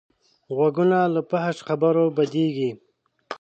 غوږونه 0.55 0.99
له 1.13 1.21
فحش 1.29 1.57
خبرو 1.67 2.03
بدېږي 2.17 2.71